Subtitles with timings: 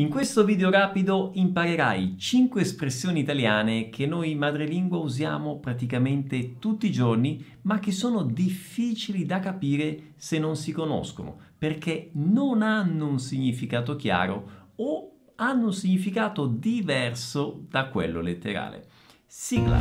[0.00, 6.90] In questo video rapido imparerai 5 espressioni italiane che noi madrelingua usiamo praticamente tutti i
[6.90, 13.18] giorni, ma che sono difficili da capire se non si conoscono, perché non hanno un
[13.18, 18.88] significato chiaro o hanno un significato diverso da quello letterale.
[19.26, 19.80] Sigla.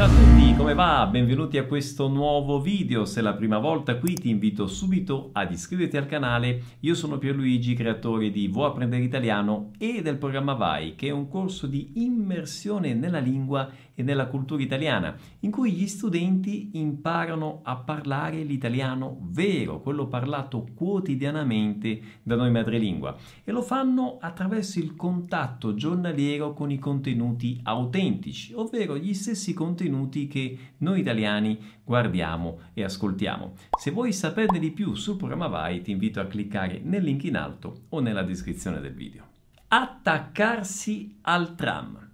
[0.00, 1.06] Ciao a tutti, come va?
[1.10, 3.04] Benvenuti a questo nuovo video.
[3.04, 6.62] Se è la prima volta qui ti invito subito ad iscriverti al canale.
[6.80, 11.28] Io sono Pierluigi, creatore di Vuoi apprendere italiano e del programma Vai, che è un
[11.28, 17.76] corso di immersione nella lingua e nella cultura italiana, in cui gli studenti imparano a
[17.76, 25.74] parlare l'italiano vero, quello parlato quotidianamente da noi madrelingua, e lo fanno attraverso il contatto
[25.74, 33.52] giornaliero con i contenuti autentici, ovvero gli stessi contenuti che noi italiani guardiamo e ascoltiamo.
[33.78, 37.36] Se vuoi saperne di più sul programma Vai, ti invito a cliccare nel link in
[37.36, 39.24] alto o nella descrizione del video.
[39.68, 42.09] Attaccarsi al tram.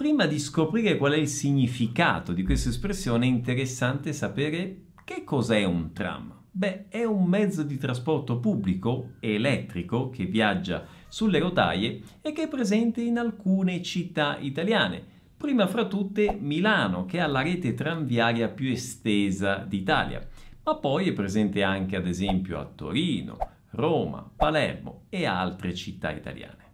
[0.00, 5.62] Prima di scoprire qual è il significato di questa espressione è interessante sapere che cos'è
[5.64, 6.44] un tram.
[6.50, 12.48] Beh, è un mezzo di trasporto pubblico elettrico che viaggia sulle rotaie e che è
[12.48, 15.04] presente in alcune città italiane.
[15.36, 20.26] Prima fra tutte Milano, che ha la rete tranviaria più estesa d'Italia,
[20.64, 23.36] ma poi è presente anche ad esempio a Torino,
[23.72, 26.69] Roma, Palermo e altre città italiane.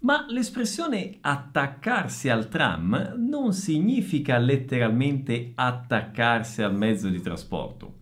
[0.00, 7.96] Ma l'espressione attaccarsi al tram non significa letteralmente attaccarsi al mezzo di trasporto.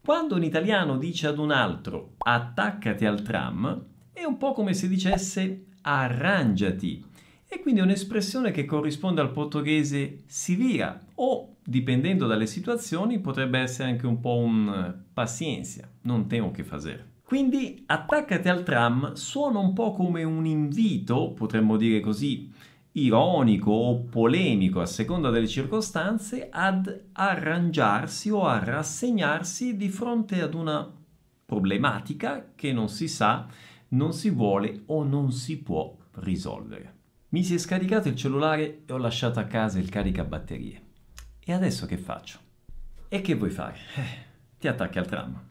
[0.00, 4.86] Quando un italiano dice ad un altro attaccati al tram, è un po' come se
[4.86, 7.04] dicesse arrangiati.
[7.48, 13.58] E quindi è un'espressione che corrisponde al portoghese si vira o, dipendendo dalle situazioni, potrebbe
[13.58, 17.09] essere anche un po' un pazienza, non temo che fazer.
[17.30, 22.52] Quindi attaccati al tram suona un po' come un invito, potremmo dire così,
[22.90, 30.54] ironico o polemico a seconda delle circostanze, ad arrangiarsi o a rassegnarsi di fronte ad
[30.54, 30.92] una
[31.46, 33.46] problematica che non si sa,
[33.90, 36.94] non si vuole o non si può risolvere.
[37.28, 40.82] Mi si è scaricato il cellulare e ho lasciato a casa il caricabatterie.
[41.38, 42.40] E adesso che faccio?
[43.08, 43.76] E che vuoi fare?
[43.94, 44.24] Eh,
[44.58, 45.49] ti attacchi al tram.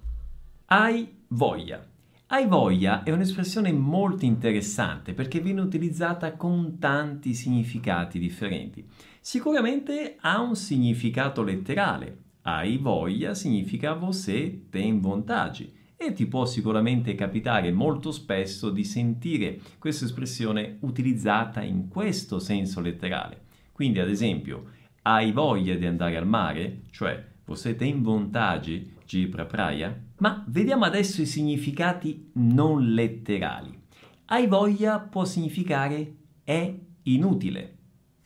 [0.72, 1.84] Hai voglia.
[2.28, 8.88] Hai voglia è un'espressione molto interessante perché viene utilizzata con tanti significati differenti.
[9.20, 12.18] Sicuramente ha un significato letterale.
[12.44, 19.60] Hai voglia significa você tem vontade e ti può sicuramente capitare molto spesso di sentire
[19.80, 23.42] questa espressione utilizzata in questo senso letterale.
[23.72, 24.66] Quindi ad esempio,
[25.02, 26.82] hai voglia di andare al mare?
[26.92, 30.09] Cioè, você tem vontade de ir pra praia?
[30.20, 33.78] Ma vediamo adesso i significati non letterali.
[34.26, 37.78] Hai voglia può significare è inutile.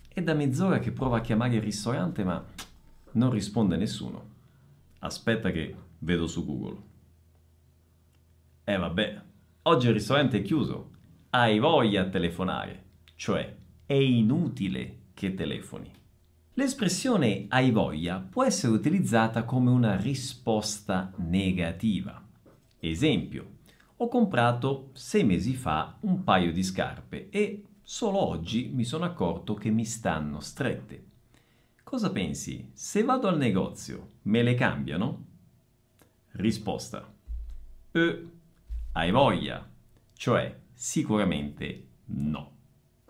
[0.08, 2.44] È da mezz'ora che provo a chiamare il ristorante ma
[3.12, 4.32] non risponde nessuno.
[5.00, 6.78] Aspetta che vedo su Google.
[8.64, 9.22] Eh vabbè,
[9.64, 10.92] oggi il ristorante è chiuso.
[11.30, 12.84] Hai voglia a telefonare,
[13.16, 13.56] cioè
[13.86, 15.92] è inutile che telefoni.
[16.56, 22.24] L'espressione hai voglia può essere utilizzata come una risposta negativa.
[22.78, 23.50] Esempio,
[23.98, 29.56] ho comprato sei mesi fa un paio di scarpe e solo oggi mi sono accorto
[29.56, 31.06] che mi stanno strette.
[31.82, 32.70] Cosa pensi?
[32.74, 35.26] Se vado al negozio, me le cambiano?
[36.34, 37.12] Risposta.
[37.94, 38.28] E
[38.92, 39.68] hai voglia?
[40.14, 42.53] Cioè, sicuramente no.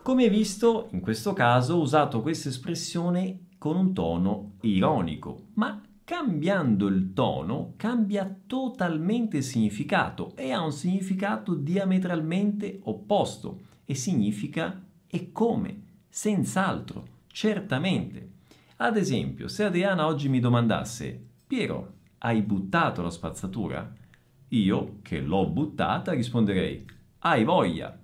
[0.03, 6.88] Come visto, in questo caso ho usato questa espressione con un tono ironico, ma cambiando
[6.88, 15.31] il tono cambia totalmente il significato e ha un significato diametralmente opposto e significa e
[15.31, 18.31] come, senz'altro, certamente.
[18.75, 23.89] Ad esempio, se Adriana oggi mi domandasse Piero, hai buttato la spazzatura?
[24.50, 26.86] Io, che l'ho buttata, risponderei
[27.19, 27.98] Hai voglia,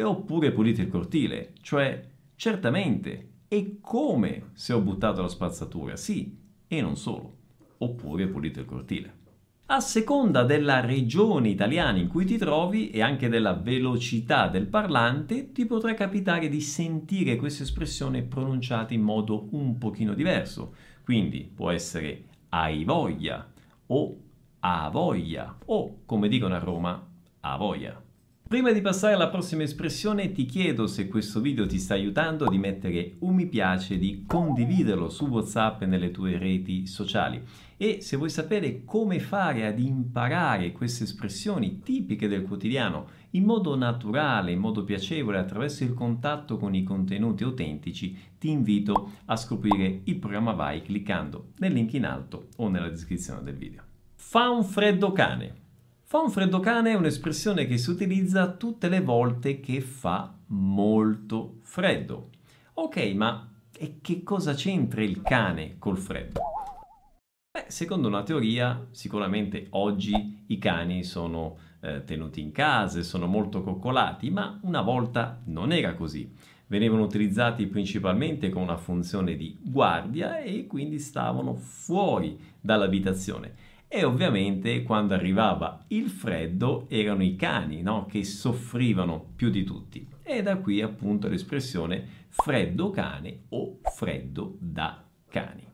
[0.00, 6.34] oppure pulite il cortile, cioè certamente e come se ho buttato la spazzatura, sì,
[6.66, 7.36] e non solo,
[7.78, 9.20] oppure pulite il cortile.
[9.66, 15.52] A seconda della regione italiana in cui ti trovi e anche della velocità del parlante,
[15.52, 20.74] ti potrà capitare di sentire questa espressione pronunciata in modo un pochino diverso.
[21.04, 23.50] Quindi può essere hai voglia
[23.86, 24.16] o
[24.60, 27.10] a voglia o, come dicono a Roma,
[27.40, 27.98] a voglia.
[28.52, 32.58] Prima di passare alla prossima espressione ti chiedo se questo video ti sta aiutando di
[32.58, 37.42] mettere un mi piace, di condividerlo su WhatsApp e nelle tue reti sociali.
[37.78, 43.74] E se vuoi sapere come fare ad imparare queste espressioni tipiche del quotidiano in modo
[43.74, 50.02] naturale, in modo piacevole, attraverso il contatto con i contenuti autentici, ti invito a scoprire
[50.04, 53.82] il programma Vai cliccando nel link in alto o nella descrizione del video.
[54.14, 55.61] Fa un freddo cane.
[56.12, 61.56] Fa un freddo cane è un'espressione che si utilizza tutte le volte che fa molto
[61.62, 62.28] freddo.
[62.74, 66.38] Ok, ma e che cosa c'entra il cane col freddo?
[67.50, 73.62] Beh, secondo una teoria, sicuramente oggi i cani sono eh, tenuti in casa, sono molto
[73.62, 76.30] coccolati, ma una volta non era così.
[76.66, 83.71] Venivano utilizzati principalmente con una funzione di guardia e quindi stavano fuori dall'abitazione.
[83.94, 88.06] E ovviamente quando arrivava il freddo erano i cani no?
[88.06, 90.08] che soffrivano più di tutti.
[90.22, 95.66] E da qui appunto l'espressione freddo cane o freddo da cani.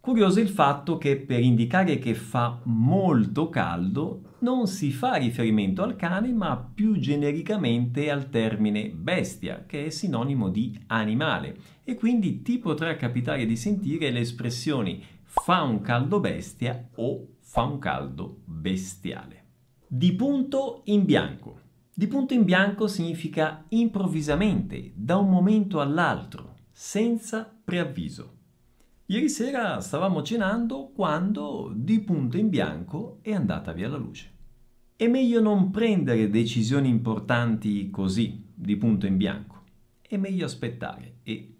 [0.00, 5.94] Curioso il fatto che per indicare che fa molto caldo non si fa riferimento al
[5.94, 12.58] cane ma più genericamente al termine bestia che è sinonimo di animale e quindi ti
[12.58, 19.44] potrà capitare di sentire le espressioni fa un caldo bestia o fa un caldo bestiale.
[19.84, 21.58] Di punto in bianco.
[21.92, 28.36] Di punto in bianco significa improvvisamente, da un momento all'altro, senza preavviso.
[29.06, 34.30] Ieri sera stavamo cenando quando di punto in bianco è andata via la luce.
[34.94, 39.64] È meglio non prendere decisioni importanti così, di punto in bianco.
[40.00, 41.52] È meglio aspettare e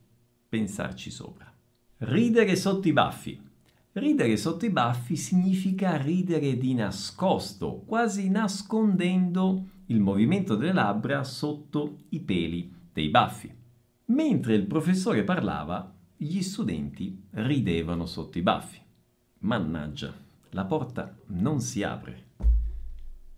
[0.48, 1.52] pensarci sopra.
[1.96, 3.48] Ridere sotto i baffi.
[3.92, 12.02] Ridere sotto i baffi significa ridere di nascosto, quasi nascondendo il movimento delle labbra sotto
[12.10, 13.52] i peli dei baffi.
[14.06, 18.78] Mentre il professore parlava, gli studenti ridevano sotto i baffi.
[19.40, 20.14] Mannaggia,
[20.50, 22.28] la porta non si apre.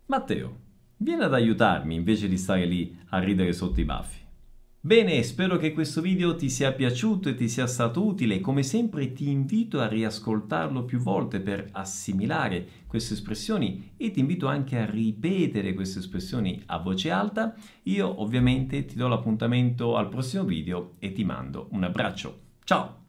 [0.05, 0.59] Matteo,
[0.99, 4.22] vieni ad aiutarmi invece di stare lì a ridere sotto i baffi.
[4.84, 8.40] Bene, spero che questo video ti sia piaciuto e ti sia stato utile.
[8.40, 14.49] Come sempre ti invito a riascoltarlo più volte per assimilare queste espressioni e ti invito
[14.49, 17.55] anche a ripetere queste espressioni a voce alta.
[17.84, 22.40] Io ovviamente ti do l'appuntamento al prossimo video e ti mando un abbraccio.
[22.64, 23.02] Ciao!